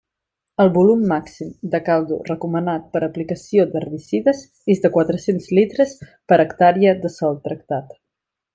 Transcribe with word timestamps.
El 0.63 0.69
volum 0.77 1.01
màxim 1.09 1.51
de 1.75 1.81
caldo 1.89 2.17
recomanat 2.29 2.87
per 2.95 3.01
a 3.01 3.09
aplicació 3.09 3.65
d'herbicides 3.75 4.41
és 4.75 4.83
de 4.87 4.91
quatre-cents 4.97 5.53
litres 5.61 5.95
per 6.33 6.41
hectàrea 6.47 6.97
de 7.07 7.13
sòl 7.21 7.39
tractat. 7.49 7.97